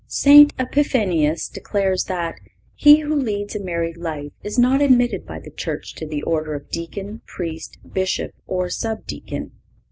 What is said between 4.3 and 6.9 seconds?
is not admitted by the Church to the order of